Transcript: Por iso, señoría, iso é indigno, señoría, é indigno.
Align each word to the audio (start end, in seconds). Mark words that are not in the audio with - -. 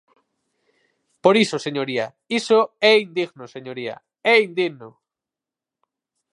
Por 1.23 1.35
iso, 1.43 1.57
señoría, 1.65 2.05
iso 2.39 2.59
é 2.91 2.93
indigno, 3.05 3.45
señoría, 3.55 3.95
é 4.31 4.33
indigno. 4.47 4.89